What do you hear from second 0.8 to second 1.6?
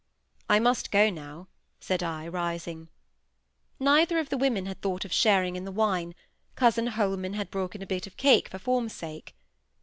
go now,"